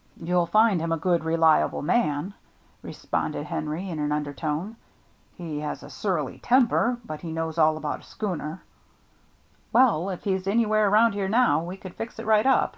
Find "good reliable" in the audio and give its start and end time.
0.96-1.82